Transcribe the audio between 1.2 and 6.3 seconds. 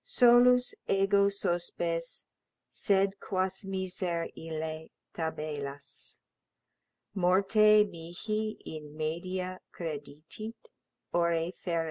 sospes, sed quas miser ille tabellas